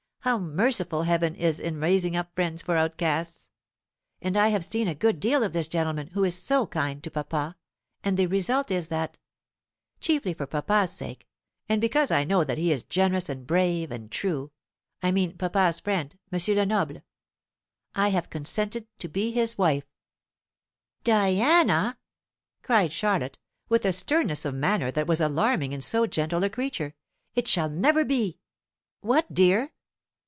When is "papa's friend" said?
15.39-16.15